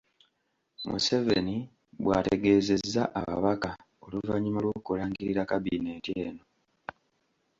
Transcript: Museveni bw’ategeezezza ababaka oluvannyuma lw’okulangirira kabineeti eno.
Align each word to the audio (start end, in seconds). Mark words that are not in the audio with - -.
Museveni 0.89 1.57
bw’ategeezezza 2.03 3.03
ababaka 3.19 3.69
oluvannyuma 4.05 4.59
lw’okulangirira 4.63 5.41
kabineeti 5.51 6.11
eno. 6.25 6.43